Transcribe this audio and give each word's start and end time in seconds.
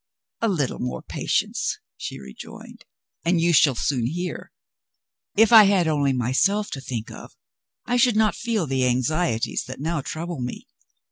"A 0.41 0.47
little 0.47 0.79
more 0.79 1.03
patience," 1.03 1.77
she 1.95 2.19
rejoined; 2.19 2.85
"and 3.23 3.39
you 3.39 3.53
shall 3.53 3.75
soon 3.75 4.07
hear. 4.07 4.51
If 5.37 5.51
I 5.53 5.65
had 5.65 5.87
only 5.87 6.11
myself 6.11 6.71
to 6.71 6.81
think 6.81 7.11
of, 7.11 7.35
I 7.85 7.97
should 7.97 8.15
not 8.15 8.33
feel 8.33 8.65
the 8.65 8.87
anxieties 8.87 9.65
that 9.67 9.79
now 9.79 10.01
trouble 10.01 10.41
me. 10.41 10.67